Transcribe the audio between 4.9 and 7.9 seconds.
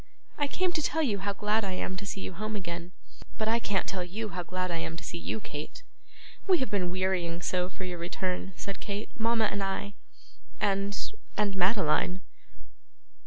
to see you, Kate.' 'We have been wearying so for